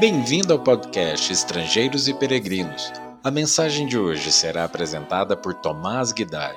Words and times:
Bem-vindo 0.00 0.54
ao 0.54 0.58
podcast 0.58 1.30
Estrangeiros 1.30 2.08
e 2.08 2.14
Peregrinos. 2.14 2.90
A 3.22 3.30
mensagem 3.30 3.86
de 3.86 3.98
hoje 3.98 4.32
será 4.32 4.64
apresentada 4.64 5.36
por 5.36 5.52
Tomás 5.52 6.10
Guidai. 6.10 6.56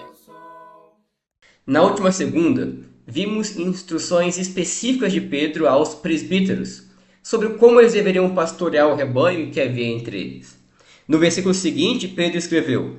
Na 1.68 1.82
última 1.82 2.10
segunda, 2.14 2.74
vimos 3.06 3.58
instruções 3.58 4.38
específicas 4.38 5.12
de 5.12 5.20
Pedro 5.20 5.68
aos 5.68 5.94
presbíteros 5.94 6.86
sobre 7.22 7.50
como 7.56 7.82
eles 7.82 7.92
deveriam 7.92 8.34
pastorear 8.34 8.88
o 8.88 8.96
rebanho 8.96 9.52
que 9.52 9.60
havia 9.60 9.88
entre 9.88 10.22
eles. 10.22 10.58
No 11.06 11.20
versículo 11.20 11.54
seguinte, 11.54 12.08
Pedro 12.08 12.38
escreveu: 12.38 12.96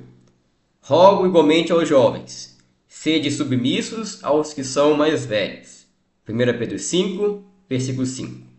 Rogo 0.79 1.25
igualmente 1.25 1.71
aos 1.71 1.89
jovens, 1.89 2.55
sede 2.87 3.31
submissos 3.31 4.23
aos 4.23 4.53
que 4.53 4.63
são 4.63 4.95
mais 4.95 5.25
velhos. 5.25 5.87
1 6.29 6.59
Pedro 6.59 6.77
5, 6.77 7.43
versículo 7.67 8.05
5. 8.05 8.54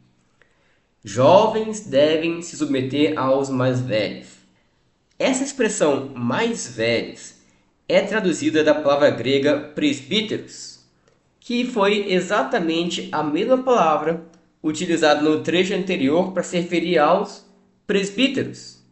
Jovens 1.09 1.83
devem 1.83 2.43
se 2.43 2.57
submeter 2.57 3.17
aos 3.17 3.49
mais 3.49 3.81
velhos. 3.81 4.27
Essa 5.17 5.45
expressão 5.45 6.11
mais 6.17 6.75
velhos 6.75 7.35
é 7.89 8.01
traduzida 8.01 8.65
da 8.65 8.75
palavra 8.75 9.11
grega 9.11 9.57
presbíteros, 9.57 10.81
que 11.39 11.65
foi 11.65 12.13
exatamente 12.13 13.09
a 13.13 13.23
mesma 13.23 13.57
palavra 13.59 14.27
utilizada 14.61 15.23
no 15.23 15.45
trecho 15.45 15.75
anterior 15.75 16.33
para 16.33 16.43
se 16.43 16.59
referir 16.59 16.99
aos 16.99 17.47
presbíteros. 17.87 18.83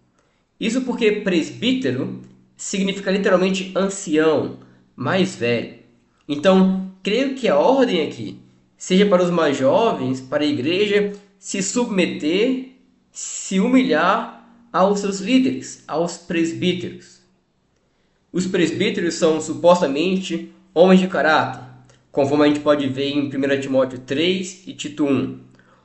Isso 0.60 0.82
porque 0.82 1.10
presbítero 1.10 2.22
significa 2.56 3.10
literalmente 3.10 3.72
ancião, 3.74 4.58
mais 4.94 5.34
velho. 5.34 5.80
Então, 6.28 6.92
creio 7.02 7.34
que 7.34 7.48
a 7.48 7.58
ordem 7.58 8.06
aqui 8.06 8.38
seja 8.76 9.04
para 9.04 9.24
os 9.24 9.30
mais 9.30 9.56
jovens, 9.56 10.20
para 10.20 10.44
a 10.44 10.46
igreja 10.46 11.12
se 11.44 11.62
submeter, 11.62 12.70
se 13.12 13.60
humilhar 13.60 14.48
aos 14.72 15.00
seus 15.00 15.20
líderes, 15.20 15.84
aos 15.86 16.16
presbíteros. 16.16 17.20
Os 18.32 18.46
presbíteros 18.46 19.12
são 19.16 19.38
supostamente 19.42 20.54
homens 20.72 21.00
de 21.00 21.06
caráter, 21.06 21.62
conforme 22.10 22.44
a 22.44 22.48
gente 22.48 22.60
pode 22.60 22.88
ver 22.88 23.10
em 23.10 23.26
1 23.26 23.60
Timóteo 23.60 23.98
3 23.98 24.66
e 24.68 24.72
Tito 24.72 25.04
1. 25.04 25.38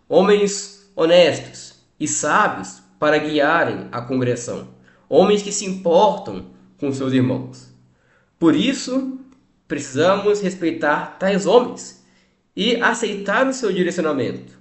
Homens 0.07 0.89
honestos 0.95 1.83
e 1.99 2.07
sábios 2.07 2.81
para 2.97 3.17
guiarem 3.17 3.89
a 3.91 3.99
congregação. 3.99 4.69
Homens 5.09 5.41
que 5.41 5.51
se 5.51 5.65
importam 5.65 6.51
com 6.77 6.89
seus 6.93 7.11
irmãos. 7.11 7.67
Por 8.39 8.55
isso, 8.55 9.19
precisamos 9.67 10.39
respeitar 10.39 11.17
tais 11.19 11.45
homens 11.45 12.01
e 12.55 12.77
aceitar 12.77 13.45
o 13.45 13.53
seu 13.53 13.73
direcionamento. 13.73 14.58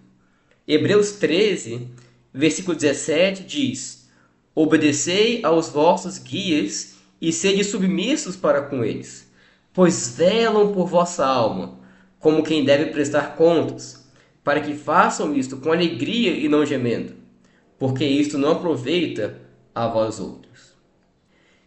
Hebreus 0.70 1.12
13, 1.12 1.88
versículo 2.30 2.77
17 2.77 3.42
diz: 3.42 4.06
Obedecei 4.55 5.41
aos 5.42 5.70
vossos 5.70 6.19
guias 6.19 6.97
e 7.19 7.33
sede 7.33 7.64
submissos 7.64 8.36
para 8.36 8.61
com 8.61 8.84
eles, 8.84 9.33
pois 9.72 10.14
velam 10.14 10.70
por 10.74 10.86
vossa 10.86 11.24
alma, 11.24 11.78
como 12.20 12.42
quem 12.42 12.66
deve 12.66 12.91
prestar 12.91 13.34
contas, 13.34 14.06
para 14.44 14.61
que 14.61 14.74
façam 14.74 15.34
isto 15.34 15.56
com 15.56 15.72
alegria 15.72 16.33
e 16.33 16.50
não 16.50 16.66
gemendo, 16.66 17.14
porque 17.78 18.05
isto 18.05 18.36
não 18.36 18.52
aproveita 18.52 19.41
a 19.74 19.89
vós 19.89 20.20
outros. 20.20 20.74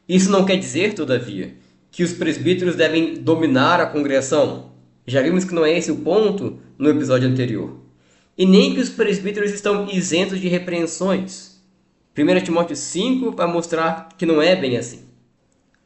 Isso 0.08 0.30
não 0.30 0.46
quer 0.46 0.58
dizer, 0.58 0.94
todavia, 0.94 1.56
que 1.90 2.04
os 2.04 2.14
presbíteros 2.14 2.76
devem 2.76 3.16
dominar 3.16 3.82
a 3.82 3.88
congregação. 3.88 4.74
Já 5.08 5.24
vimos 5.24 5.44
que 5.44 5.56
não 5.56 5.66
é 5.66 5.76
esse 5.76 5.92
o 5.92 5.98
ponto 5.98 6.60
no 6.78 6.88
episódio 6.88 7.28
anterior 7.28 7.82
e 8.42 8.46
nem 8.48 8.74
que 8.74 8.80
os 8.80 8.90
presbíteros 8.90 9.52
estão 9.52 9.88
isentos 9.88 10.42
de 10.42 10.48
repreensões. 10.48 11.62
1 12.18 12.44
Timóteo 12.44 12.76
5 12.76 13.34
vai 13.34 13.46
mostrar 13.46 14.10
que 14.18 14.26
não 14.26 14.42
é 14.42 14.56
bem 14.56 14.78
assim. 14.78 15.02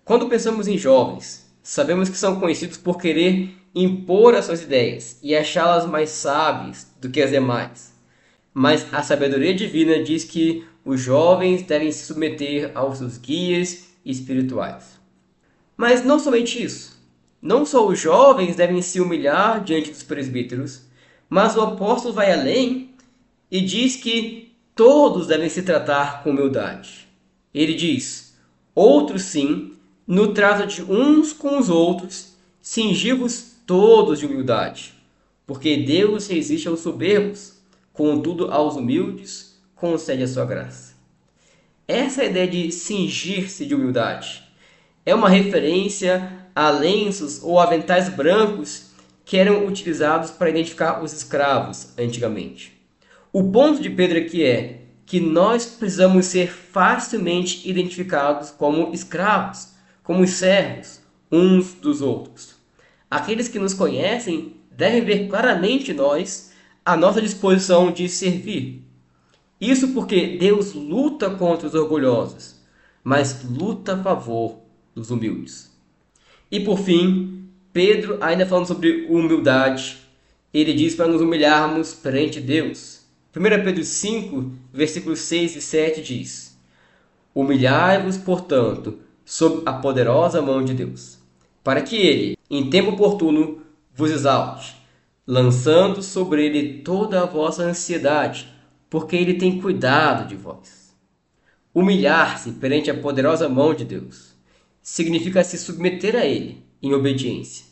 Quando 0.05 0.29
pensamos 0.29 0.65
em 0.65 0.77
jovens, 0.77 1.53
sabemos 1.61 2.07
que 2.07 2.15
são 2.15 2.39
conhecidos 2.39 2.77
por 2.77 2.97
querer 2.97 3.49
impor 3.75 4.35
as 4.35 4.45
suas 4.45 4.61
ideias 4.61 5.19
e 5.21 5.35
achá-las 5.35 5.85
mais 5.85 6.11
sábias 6.11 6.87
do 7.01 7.09
que 7.09 7.21
as 7.21 7.31
demais. 7.31 7.93
Mas 8.53 8.87
a 8.93 9.03
sabedoria 9.03 9.53
divina 9.53 10.01
diz 10.01 10.23
que 10.23 10.63
os 10.85 11.01
jovens 11.01 11.61
devem 11.61 11.91
se 11.91 12.05
submeter 12.05 12.71
aos 12.73 12.99
seus 12.99 13.17
guias 13.17 13.89
espirituais. 14.05 14.97
Mas 15.75 16.05
não 16.05 16.19
somente 16.19 16.63
isso. 16.63 17.03
Não 17.41 17.65
só 17.65 17.85
os 17.85 17.99
jovens 17.99 18.55
devem 18.55 18.81
se 18.81 19.01
humilhar 19.01 19.61
diante 19.61 19.91
dos 19.91 20.03
presbíteros, 20.03 20.85
mas 21.29 21.55
o 21.55 21.61
apóstolo 21.61 22.13
vai 22.13 22.31
além 22.31 22.91
e 23.49 23.61
diz 23.61 23.95
que 23.95 24.55
todos 24.75 25.27
devem 25.27 25.49
se 25.49 25.63
tratar 25.63 26.23
com 26.23 26.31
humildade. 26.31 27.07
Ele 27.53 27.73
diz: 27.73 28.35
outros 28.73 29.23
sim, 29.23 29.73
no 30.05 30.33
trato 30.33 30.67
de 30.67 30.83
uns 30.83 31.33
com 31.33 31.57
os 31.57 31.69
outros, 31.69 32.35
cingivos 32.61 33.55
todos 33.65 34.19
de 34.19 34.25
humildade, 34.25 34.93
porque 35.47 35.77
Deus 35.77 36.27
resiste 36.27 36.67
aos 36.67 36.81
soberbos, 36.81 37.53
contudo 37.93 38.51
aos 38.51 38.75
humildes 38.75 39.55
concede 39.75 40.23
a 40.23 40.27
sua 40.27 40.45
graça. 40.45 40.95
Essa 41.87 42.23
ideia 42.23 42.47
de 42.47 42.71
cingir-se 42.71 43.65
de 43.65 43.75
humildade 43.75 44.43
é 45.05 45.13
uma 45.13 45.29
referência 45.29 46.47
a 46.55 46.69
lenços 46.69 47.43
ou 47.43 47.59
aventais 47.59 48.09
brancos 48.09 48.91
que 49.25 49.37
eram 49.37 49.65
utilizados 49.65 50.29
para 50.29 50.49
identificar 50.49 51.03
os 51.03 51.11
escravos 51.11 51.89
antigamente. 51.97 52.79
O 53.33 53.51
ponto 53.51 53.81
de 53.81 53.89
Pedro 53.89 54.19
aqui 54.19 54.45
é 54.45 54.83
que 55.05 55.19
nós 55.19 55.65
precisamos 55.65 56.27
ser 56.27 56.47
facilmente 56.47 57.67
identificados 57.69 58.51
como 58.51 58.93
escravos, 58.93 59.69
como 60.03 60.25
servos 60.27 61.01
uns 61.31 61.73
dos 61.73 62.01
outros. 62.01 62.55
Aqueles 63.09 63.47
que 63.47 63.59
nos 63.59 63.73
conhecem 63.73 64.55
devem 64.71 65.03
ver 65.03 65.27
claramente 65.27 65.93
nós 65.93 66.51
a 66.83 66.95
nossa 66.95 67.21
disposição 67.21 67.91
de 67.91 68.07
servir. 68.07 68.83
Isso 69.59 69.89
porque 69.89 70.37
Deus 70.37 70.73
luta 70.73 71.29
contra 71.31 71.67
os 71.67 71.73
orgulhosos, 71.73 72.61
mas 73.03 73.43
luta 73.43 73.95
a 73.95 74.03
favor 74.03 74.59
dos 74.93 75.11
humildes. 75.11 75.75
E 76.51 76.59
por 76.59 76.79
fim, 76.79 77.34
Pedro, 77.75 78.19
ainda 78.21 78.45
falando 78.45 78.67
sobre 78.67 79.05
humildade, 79.09 79.97
ele 80.53 80.73
diz 80.73 80.95
para 80.95 81.09
nos 81.09 81.19
humilharmos 81.19 81.93
perante 81.93 82.39
Deus. 82.39 83.01
1 83.35 83.41
Pedro 83.65 83.83
5, 83.83 84.51
versículos 84.71 85.19
6 85.19 85.57
e 85.57 85.61
7 85.61 86.01
diz: 86.01 86.57
Humilhai-vos, 87.33 88.15
portanto, 88.15 88.99
sob 89.25 89.61
a 89.65 89.73
poderosa 89.73 90.41
mão 90.41 90.63
de 90.63 90.73
Deus, 90.73 91.17
para 91.61 91.81
que 91.81 91.97
ele, 91.97 92.37
em 92.49 92.69
tempo 92.69 92.91
oportuno, 92.91 93.61
vos 93.93 94.09
exalte, 94.09 94.73
lançando 95.27 96.01
sobre 96.01 96.45
ele 96.45 96.81
toda 96.81 97.23
a 97.23 97.25
vossa 97.25 97.63
ansiedade, 97.63 98.47
porque 98.89 99.17
ele 99.17 99.33
tem 99.33 99.59
cuidado 99.59 100.29
de 100.29 100.35
vós. 100.37 100.95
Humilhar-se 101.73 102.53
perante 102.53 102.89
a 102.89 102.97
poderosa 102.97 103.49
mão 103.49 103.73
de 103.73 103.83
Deus 103.83 104.33
significa 104.81 105.43
se 105.43 105.57
submeter 105.57 106.15
a 106.15 106.25
ele 106.25 106.63
em 106.85 106.93
obediência. 106.93 107.65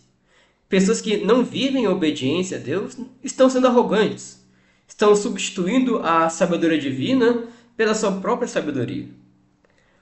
Pessoas 0.67 0.99
que 0.99 1.17
não 1.17 1.43
vivem 1.43 1.83
em 1.83 1.87
obediência 1.87 2.57
a 2.57 2.59
Deus 2.59 2.97
estão 3.23 3.47
sendo 3.47 3.67
arrogantes, 3.67 4.43
estão 4.87 5.15
substituindo 5.15 5.99
a 5.99 6.29
sabedoria 6.29 6.79
divina 6.79 7.43
pela 7.77 7.93
sua 7.93 8.13
própria 8.13 8.47
sabedoria. 8.47 9.07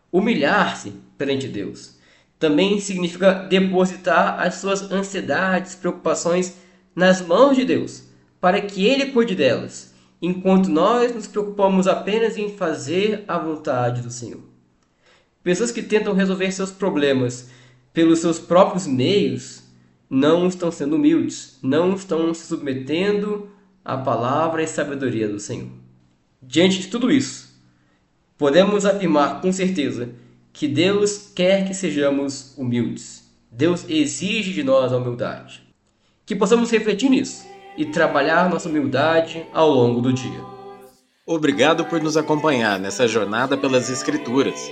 Humilhar-se 0.10 0.94
perante 1.18 1.50
Deus 1.50 2.00
também 2.40 2.80
significa 2.80 3.34
depositar 3.34 4.40
as 4.40 4.56
suas 4.56 4.90
ansiedades, 4.92 5.76
preocupações 5.76 6.56
nas 6.96 7.22
mãos 7.22 7.56
de 7.56 7.66
Deus, 7.66 8.06
para 8.40 8.62
que 8.62 8.88
Ele 8.88 9.12
cuide 9.12 9.36
delas, 9.36 9.94
enquanto 10.22 10.70
nós 10.70 11.14
nos 11.14 11.28
preocupamos 11.28 11.86
apenas 11.86 12.38
em 12.38 12.50
fazer 12.56 13.26
a 13.28 13.38
vontade 13.38 14.02
do 14.02 14.10
Senhor. 14.10 14.42
Pessoas 15.44 15.72
que 15.72 15.84
tentam 15.84 16.14
resolver 16.14 16.52
seus 16.52 16.72
problemas 16.72 17.50
pelos 17.94 18.20
seus 18.20 18.40
próprios 18.40 18.88
meios, 18.88 19.64
não 20.10 20.48
estão 20.48 20.72
sendo 20.72 20.96
humildes, 20.96 21.58
não 21.62 21.94
estão 21.94 22.34
se 22.34 22.48
submetendo 22.48 23.50
à 23.84 23.98
palavra 23.98 24.64
e 24.64 24.68
sabedoria 24.68 25.28
do 25.28 25.40
Senhor. 25.40 25.70
Diante 26.42 26.80
de 26.80 26.88
tudo 26.88 27.12
isso, 27.12 27.50
podemos 28.38 28.86
afirmar 28.86 29.42
com 29.42 29.52
certeza 29.52 30.10
que 30.52 30.68
Deus 30.68 31.32
quer 31.34 31.68
que 31.68 31.74
sejamos 31.74 32.54
humildes. 32.58 33.24
Deus 33.52 33.86
exige 33.88 34.54
de 34.54 34.64
nós 34.64 34.92
a 34.92 34.98
humildade. 34.98 35.64
Que 36.26 36.36
possamos 36.36 36.72
refletir 36.72 37.10
nisso 37.10 37.46
e 37.78 37.86
trabalhar 37.86 38.50
nossa 38.50 38.70
humildade 38.70 39.46
ao 39.54 39.70
longo 39.70 40.02
do 40.02 40.14
dia. 40.14 40.42
Obrigado 41.26 41.86
por 41.86 42.02
nos 42.02 42.18
acompanhar 42.18 42.80
nessa 42.80 43.08
jornada 43.08 43.58
pelas 43.58 43.90
Escrituras. 43.90 44.72